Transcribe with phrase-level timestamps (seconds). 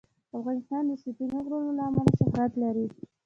[0.37, 2.85] افغانستان د ستوني غرونه له امله شهرت لري.